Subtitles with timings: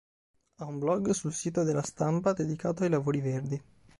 [0.55, 3.63] Ha un blog sul sito de La Stampa dedicato ai lavori verdi..